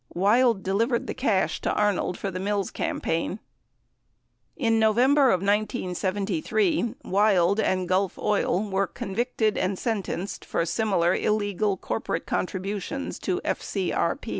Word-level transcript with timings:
Wild 0.15 0.63
delivered 0.63 1.05
the 1.05 1.13
cash 1.13 1.61
to 1.61 1.71
Arnold 1.75 2.17
for 2.17 2.31
the 2.31 2.39
Mills 2.39 2.71
campaign. 2.71 3.37
In 4.57 4.79
November 4.79 5.27
of 5.29 5.41
1973, 5.41 6.95
Wild 7.05 7.59
and 7.59 7.87
Gulf 7.87 8.17
Oil 8.17 8.67
were 8.67 8.87
convicted 8.87 9.59
and 9.59 9.77
sen 9.77 10.01
tenced 10.01 10.43
for 10.43 10.65
similar 10.65 11.13
illegal 11.13 11.77
corporate 11.77 12.25
contributions 12.25 13.19
to 13.19 13.39
FCRP. 13.45 14.29